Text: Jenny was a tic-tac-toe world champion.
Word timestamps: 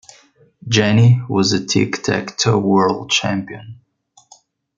Jenny 0.67 1.21
was 1.29 1.53
a 1.53 1.63
tic-tac-toe 1.63 2.57
world 2.57 3.11
champion. 3.11 3.81